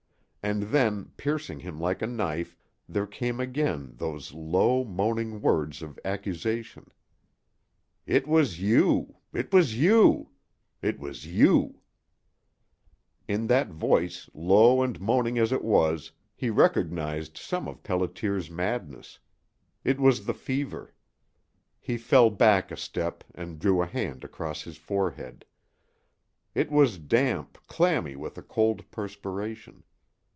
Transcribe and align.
And 0.43 0.63
then, 0.63 1.11
piercing 1.17 1.59
him 1.59 1.79
like 1.79 2.01
a 2.01 2.07
knife, 2.07 2.57
there 2.89 3.05
came 3.05 3.39
again 3.39 3.93
those 3.97 4.33
low, 4.33 4.83
moaning 4.83 5.39
words 5.39 5.83
of 5.83 5.99
accusation: 6.03 6.87
"It 8.07 8.27
was 8.27 8.59
you 8.59 9.17
it 9.33 9.53
was 9.53 9.77
you 9.77 10.31
it 10.81 10.97
was 10.99 11.27
you" 11.27 11.81
In 13.33 13.45
that 13.47 13.67
voice, 13.69 14.31
low 14.33 14.81
and 14.81 14.99
moaning 14.99 15.37
as 15.37 15.51
it 15.51 15.63
was, 15.63 16.11
he 16.33 16.49
recognized 16.49 17.37
some 17.37 17.67
of 17.67 17.83
Pelliter's 17.83 18.49
madness. 18.49 19.19
It 19.83 19.99
was 19.99 20.25
the 20.25 20.33
fever. 20.33 20.91
He 21.79 21.97
fell 21.99 22.31
back 22.31 22.71
a 22.71 22.77
step 22.77 23.23
and 23.35 23.59
drew 23.59 23.79
a 23.79 23.85
hand 23.85 24.23
across 24.23 24.63
his 24.63 24.77
forehead. 24.77 25.45
It 26.55 26.71
was 26.71 26.97
damp, 26.97 27.59
clammy 27.67 28.15
with 28.15 28.39
a 28.39 28.41
cold 28.43 28.89
perspiration. 28.89 29.83